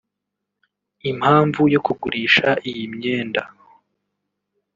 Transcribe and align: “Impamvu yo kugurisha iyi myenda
“Impamvu 1.11 1.61
yo 1.73 1.79
kugurisha 1.85 2.47
iyi 2.69 2.83
myenda 2.95 3.43